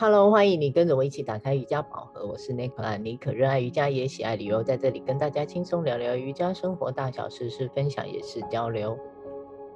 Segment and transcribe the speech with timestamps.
[0.00, 2.24] Hello，欢迎你跟着我一起打开瑜伽宝盒。
[2.24, 8.96] 我是 Nicola，妮可，热爱瑜伽也喜爱旅游，在这里跟大家轻松聊聊瑜伽生活大小事，是分享也是交流。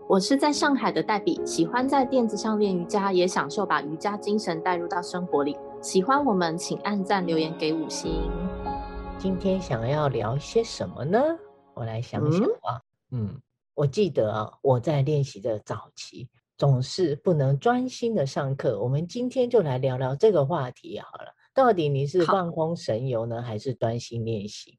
[0.08, 5.56] 我是在上海的黛比，喜欢在垫子上练瑜伽，也享受把瑜伽精神带入到生活里。
[5.80, 8.30] 喜欢我们，请按赞留言给五星。
[9.18, 11.18] 今天想要聊些什么呢？
[11.74, 12.80] 我来想想啊，
[13.10, 13.40] 嗯，嗯，
[13.74, 16.28] 我记得啊，我在练习的早期。
[16.62, 18.80] 总是不能专心的上课。
[18.80, 21.34] 我们今天就来聊聊这个话题好了。
[21.52, 24.78] 到底你是放空神游呢，还是专心练习？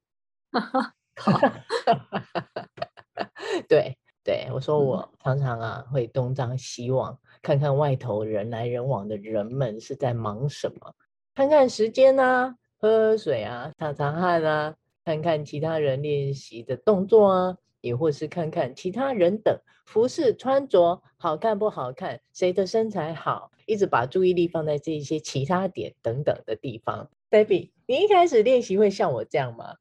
[3.68, 10.96] 对对，我说我常常啊会东张西望，看看外头人来人往的人们是在忙什么，
[11.36, 17.58] 看看时间啊，喝喝水啊，擦擦汗啊，看看其他人练习的动作啊。
[17.84, 19.56] 也或是看看其他人等
[19.86, 27.10] 服饰穿着好看不好看，谁的身材好，一直把注意力放在这些其他点等等的地方。
[27.30, 29.76] Baby，你一开始练习会像我这样吗？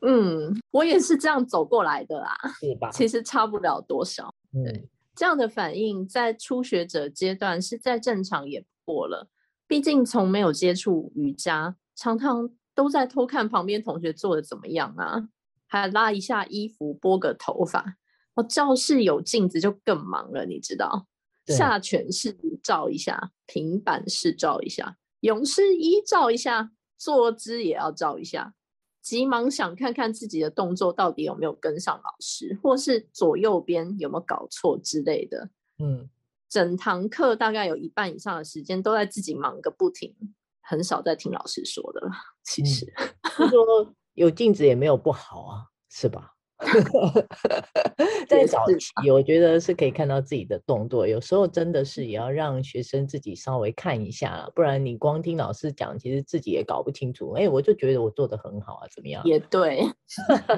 [0.00, 2.90] 嗯，我也是这样走过来的啦， 是吧？
[2.90, 4.34] 其实差不了多少。
[4.54, 9.28] 嗯，对，这样的反应在初学者阶段是再正常也不过了。
[9.66, 15.28] 毕竟从没有接触瑜伽，常常都在偷看旁边同学做的怎么样啊。
[15.68, 17.96] 还拉一下衣服，拨个头发。
[18.34, 21.06] 哦，教室有镜子就更忙了，你知道？
[21.46, 28.54] 下犬式照一下，平板式照一下，勇士一照一下，坐姿也要照一下。
[29.00, 35.48] 急忙想看看自己的动作到底有没有跟上老师，或是左右边有没有搞错之类的。
[35.78, 36.10] 嗯，
[36.50, 40.14] 整堂课大概有一半以上的时间都在自己忙个不停，
[40.60, 42.10] 很少在听老师说的了。
[42.44, 42.92] 其实，
[43.38, 43.94] 嗯， 说。
[44.18, 46.32] 有镜子也没有不好啊，是吧？
[48.28, 51.06] 在早期，我觉得是可以看到自己的动作。
[51.06, 57.30] 有时候真的是也要让学生自己稍微看一下，不然你光听老师讲，其实自己也搞不清楚。
[57.34, 59.22] 哎，我就觉得我做的很好啊，怎么样？
[59.24, 59.84] 也对，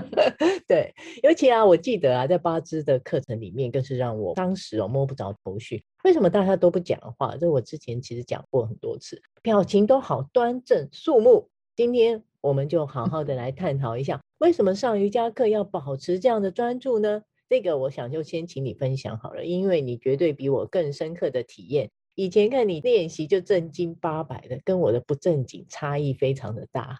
[0.67, 0.95] 对。
[1.23, 5.85] 尤其啊，我记得啊，在八支的课程里面，更是让我当时哦摸不着头绪。
[6.05, 7.37] 为什么大家都不讲话？
[7.37, 11.51] 这我之前其实讲过很多次，表情都好端正肃穆。
[11.77, 12.25] 今天。
[12.41, 17.23] 我们就好好的来探讨一下，为什么上瑜伽课要保持这样的专注呢？
[17.49, 21.91] 这个我想就先请你分享好了，因为你绝对比我更深刻的体验。
[22.15, 26.99] 以前看你练习就正经八百的，跟我的不正经差异非常的大。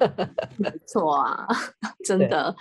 [0.58, 1.46] 没错啊，
[2.04, 2.54] 真的，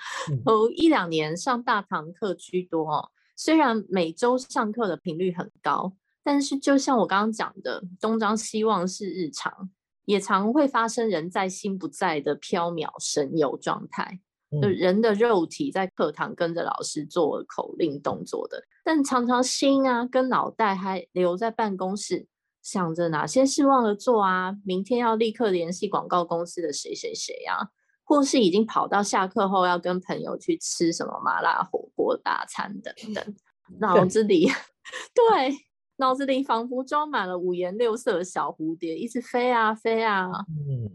[0.46, 3.10] 哦，一两年上大堂课居多哦。
[3.36, 5.94] 虽然每周上课的频率很高，
[6.24, 9.70] 但是就像我刚刚讲的，东张西望是日常。
[10.10, 14.20] 也常会发生人在心不在的飘渺神游状态，
[14.60, 22.26] 就人的肉体在课堂跟着老师做口令动作的，但常常心啊跟脑袋还留在办公室，
[22.64, 27.70] 想着哪些事忘了做啊，明天要立刻联系广告公司的谁谁谁啊，
[28.04, 33.36] 或是已经跑到下课后要跟朋友去吃什么麻辣火锅大餐等等，
[33.80, 34.48] 脑子里
[35.14, 35.69] 对。
[36.00, 40.30] 脑子里仿佛装满了五颜六色的小蝴蝶，一直飞啊飞啊。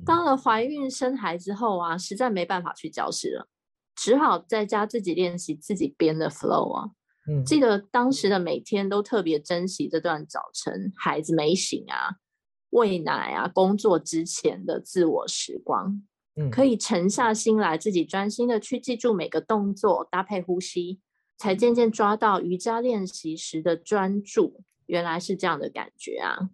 [0.04, 3.47] 当了怀孕生孩子后啊，实在没办法去教室了，
[3.94, 6.91] 只好在家自己练习自己编的 flow 啊。
[7.44, 12.16] 记得当时的每天都特别珍惜这段早晨，孩子没醒啊，
[12.70, 16.03] 喂奶啊，工作之前的自我时光，
[16.50, 21.00] 可以沉下心来，自己专心的去记住每个动作，搭配呼吸，
[21.37, 24.62] 才渐渐抓到瑜伽练习时的专注。
[24.86, 26.50] 原来是这样的感觉啊！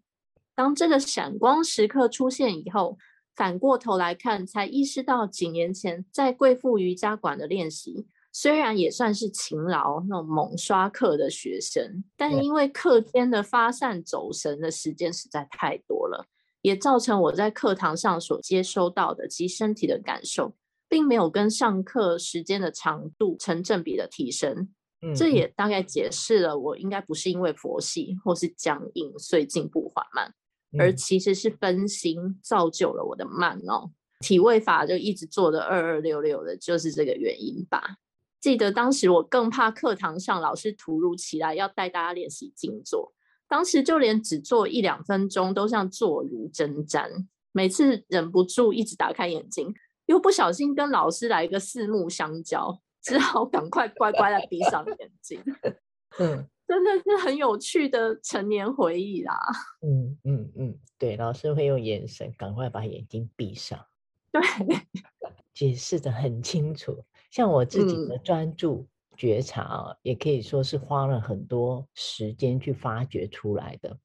[0.55, 2.99] 当这个闪光时刻出现以后，
[3.35, 16.27] 反过头来看，才意识到几年前在贵妇瑜伽馆的练习，虽然也算是勤劳那种猛刷课的学生，但因为课间的发散走神的时间实在太多了，
[16.61, 20.55] 也造成我在课堂上所接收到的及身体的感受，
[20.89, 24.69] 并没有跟上课时间的长度成正比的提升。
[25.17, 30.35] 这也大概解释了我应该不是因为佛系或是僵硬，所以进步缓慢，
[30.79, 33.91] 而其实是分心造就了我的慢哦。
[34.21, 37.97] 体位法就一直做的二二六六的，就是这个原因吧。
[38.39, 43.15] 记得当时我更怕课堂上老师突如其来要带大家练习静坐，
[43.49, 49.75] 当时就连只做一两分钟都像坐如针毡，每次忍不住一直打开眼睛，
[50.05, 52.81] 又不小心跟老师来一个四目相交。
[53.03, 55.43] 只好赶快乖乖的闭上眼睛。
[56.19, 59.39] 嗯，真的是很有趣的成年回忆啦。
[59.83, 63.79] 嗯嗯嗯，对，老师会用眼神赶快把眼睛闭上。
[64.33, 64.41] 对，
[65.55, 67.05] 解释的很清楚。
[67.31, 73.97] 像我自己的专注、嗯、觉察啊，也可以说是花了很多时间去发掘出来的。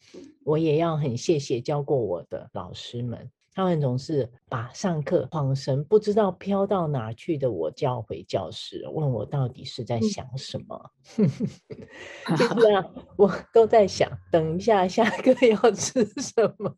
[0.43, 3.31] 我也要很谢谢教过我的老师们。
[3.55, 10.91] 他们总是把上课恍神不知道飘到哪去的我叫回教室，问我到底是在想什么。
[12.37, 16.69] 就这样， 我都在想，等一下下课要吃什么，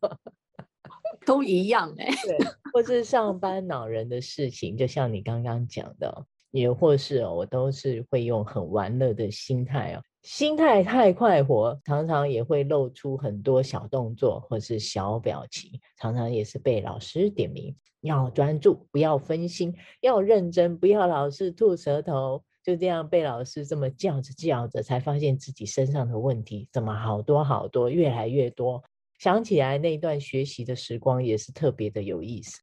[1.26, 2.28] 都一样哎、欸。
[2.28, 2.38] 对，
[2.72, 10.02] 或是上班恼人的事情，就像你刚刚讲的，也或是我都是会用很玩乐的心态哦。
[10.22, 22.42] 心态太快活，常常也会露出很多小动作或是小表情，常常也是被老师点名，要专注，不要分心，要认真，不要老是吐舌头。
[22.64, 28.82] 就这样被老师这么叫着叫着，才发现自己身上的问题怎么好多好多，越来越多。
[29.18, 32.60] 想起来那段学习的时光也是特别的有意思。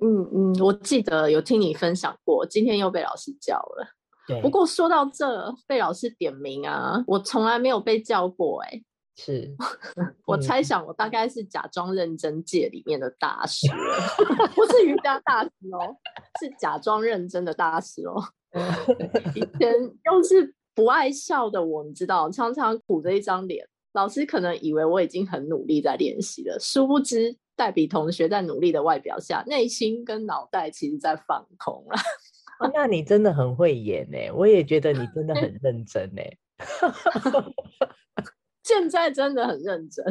[0.00, 3.88] 嗯嗯，我记得有听你分享过，今天又被老师叫了。
[4.26, 8.84] 对，不过说到这被老师点名啊，我从来没有被叫过哎、欸。
[9.14, 9.54] 是，
[10.24, 13.68] 我猜想我大概是假装认真界里面的大师，
[14.54, 15.94] 不是瑜伽大师哦，
[16.40, 18.22] 是假装认真的大师哦。
[19.36, 19.74] 以前
[20.06, 31.98] 又是不爱笑的我，你知道，常常苦着一张脸，老师可能以为我已经很努力在练习了，殊不知黛比同学在努力的外表下，内心跟脑袋其实在放空了。
[32.62, 36.22] 哦、那你真的很会演呢，我也觉得你真的很认真呢。
[38.62, 40.04] 现在真的很认真，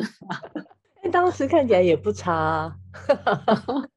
[1.01, 2.75] 但当时看起来也不差啊。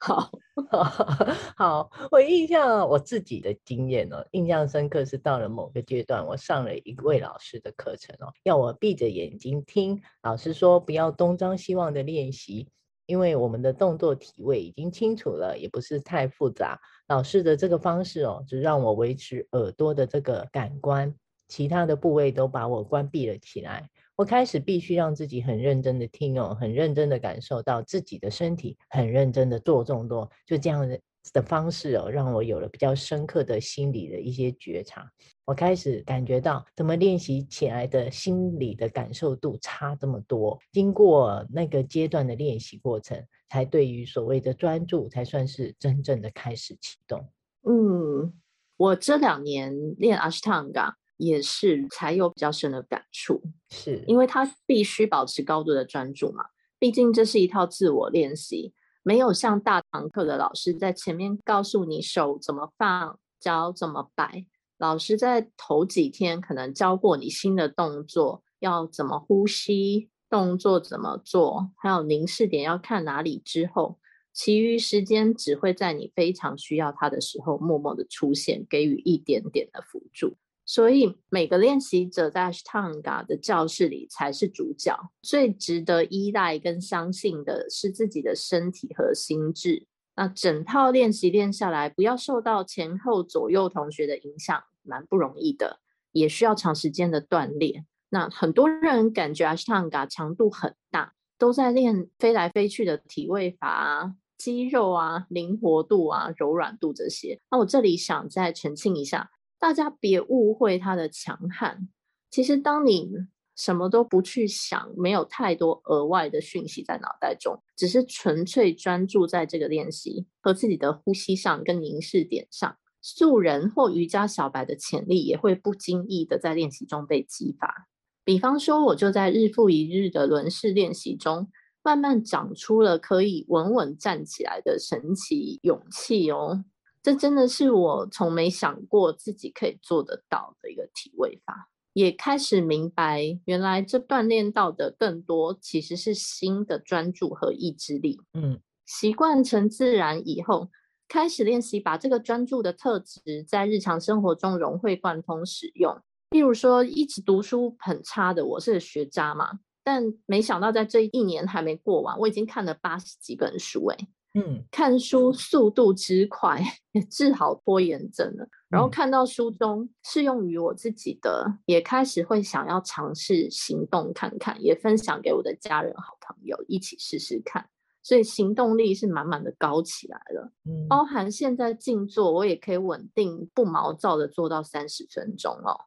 [0.00, 0.30] 好
[1.56, 12.68] 好，我印象我自己的经验哦，印象深刻是到了某个阶段，我上了一位老师的课程哦，要我闭着眼睛听老师说，不要东张西望的练习。
[13.06, 16.78] 因为我们的动作体位已经清楚了，也不是太复杂。
[17.08, 21.14] 老师的这个方式哦，只让我维持耳朵的这个感官，
[21.48, 23.88] 其他的部位都把我关闭了起来。
[24.14, 30.88] 我开始必须让自己很认真的听哦，很认真的感受到自己的身体，很认真的做动作，就这样
[31.32, 31.42] 的。
[31.42, 35.06] 方式哦，让我有了比较深刻的心理的一些觉察。
[35.44, 40.58] 我开始感觉到，怎么练习起来的心理的感受度差这么多。
[40.72, 47.28] 经过那个阶段的练习过程，才对于所谓的专注，才算是真正的开始启动。
[47.68, 48.32] 嗯，
[48.78, 56.44] 我这两年练阿斯汤加也是才有比较深的感触，是因为他必须保持高度的专注嘛，
[56.78, 58.72] 毕竟这是一套自我练习。
[59.02, 64.46] 没有像大堂课的老师在前面告诉你手怎么放，脚怎么摆。
[64.78, 73.98] 老师在头几天可能教过你新的动作，要怎么呼吸，动作怎么做，还有凝视点要看哪里之后，
[74.32, 80.36] 其余时间只会在你非常需要他的时候，默默的出现，给予一点点的辅助。
[80.72, 89.86] 所以每个练习者在 Ashtanga 的教室里才是主角，最值得依赖跟相信的是自己的身体和心智。
[90.16, 95.80] 那整套练习练下来，不要受到前后左右同学的影响，蛮不容易的，
[96.12, 97.84] 也需要长时间的锻炼。
[98.08, 107.38] 那很多人感觉 Ashtanga 强度很大，都在练飞来飞去的体位法啊、肌肉啊、灵活度啊、柔软度这些。
[107.50, 109.30] 那我这里想再澄清一下。
[109.62, 111.88] 大家别误会他的强悍。
[112.32, 113.12] 其实，当你
[113.54, 127.86] 什么都不去想，没有太多额外的讯息在脑袋中，只是纯粹专注在这个练习和自己的呼吸上跟凝视点上，素人或瑜伽小白的潜力也会不经意的在练习中被激发。
[128.24, 131.48] 比方说，我就在日复一日的轮式练习中，
[131.84, 136.64] 慢慢长出了可以稳稳站起来的神奇勇气哦。
[137.02, 148.20] 这真的是我从没想过自己可以做得到的一个体位法，也开始明白，原来这锻炼到的更多其实是心的专注和意志力。
[148.34, 150.70] 嗯，习惯成自然以后，
[151.08, 156.00] 开始练习把这个专注的特质在日常生活中融会贯通使用。
[156.30, 164.08] 例如说，一直读书很差的我是学渣嘛，但没想到在这一年还没过完，我已经看了八十几本书诶。
[164.34, 166.62] 嗯，看书速度之快，
[166.92, 168.48] 也治好拖延症了。
[168.70, 177.68] 然后看到书中适用于我自己的，也开始会想要尝试行动看看，也分享给我的家人、好朋友一起试试看。
[178.02, 180.50] 所以行动力是满满的高起来了。
[180.64, 185.78] 嗯，包含现在静坐，我也可以稳定不毛躁的做到三十分钟哦。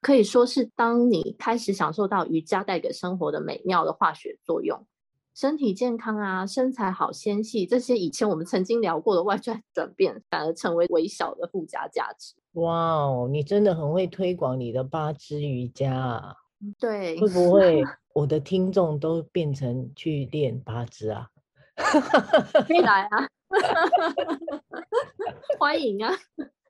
[0.00, 4.86] 可以说是当你开始享受到瑜伽带给生活的美妙的化学作用。
[5.34, 12.34] 身体健康啊，身材好纤细，这些以前我们曾经聊过的外在转变，反而成为微小的附加价值。
[12.52, 16.36] 哇哦，你真的很会推广你的八支瑜伽啊！
[16.78, 17.82] 对，会不会
[18.14, 21.28] 我的听众都变成去练八支啊？
[22.68, 23.28] 可以来啊，
[25.58, 26.14] 欢迎啊！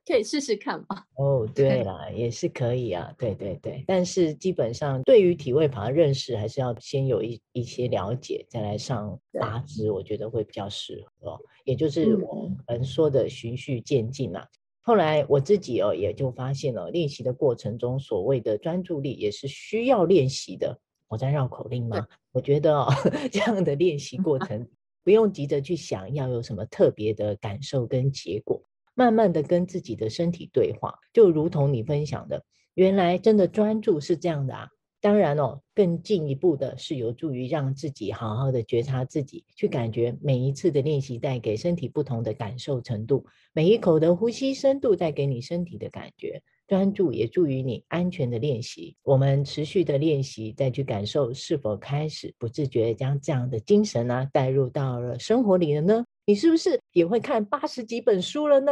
[0.05, 1.03] 可以试试看嘛？
[1.17, 3.83] 哦，对了，也是可以啊，对对对。
[3.87, 11.39] 但是基本上对于体位法的认识，还是要先有一一些了解，再来上八支，我觉得会比较适合哦。
[11.63, 14.45] 也就是我们说的循序渐进嘛。
[14.81, 20.79] 后来我自己哦，也就发现了练习的过程中，所谓的专注力也是需要练习的。
[21.07, 22.05] 我在绕口令吗？
[22.31, 22.87] 我觉得哦，
[23.31, 24.67] 这样的练习过程
[25.03, 28.61] 不用急着去想要有什么特别的感受跟结果。
[28.95, 34.67] 慢慢的跟自己的身体对话，就如同你分享的，原来真的专注是这样的啊。
[35.01, 43.23] 当然哦，更进一步的是有助于让自己好好的觉察自己，去感觉每一次的练习带给身体不同的感受程度，
[43.53, 46.41] 每一口的呼吸深度带给你身体的感觉。
[46.67, 48.97] 专注也助于你安全的练习。
[49.03, 56.04] 我们持续的练习，再去感受是否开始不自觉将这样的精神呢、啊、带入到了生活里了呢？
[56.25, 58.71] 你是不是也会看八十几本书了呢？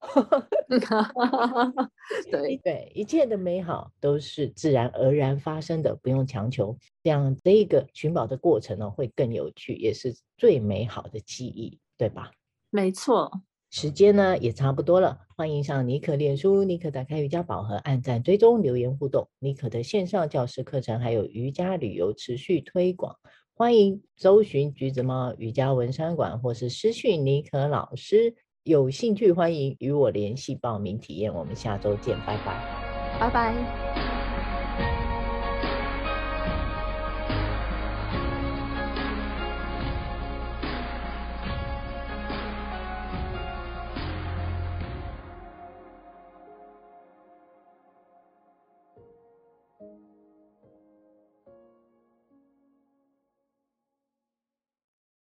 [2.30, 6.76] 对对，一切的美好都是自然而然发生的，不用强求。
[7.02, 12.30] 这样这一个寻宝的过程呢，会更有趣，也是最美好的记忆，对吧？
[12.70, 13.42] 没错。
[13.70, 19.28] 时间呢也差不多了，欢迎上尼可脸书，尼可打开瑜伽宝盒，按赞追踪留言互动。
[19.38, 23.16] 尼可的线上教师课程还有瑜伽旅游持续推广。
[23.60, 28.34] 欢迎搜寻橘子猫瑜伽文山馆，或是私讯尼可老师。
[28.62, 31.34] 有兴趣欢迎与我联系报名体验。
[31.34, 34.09] 我们下周见，拜拜，拜拜。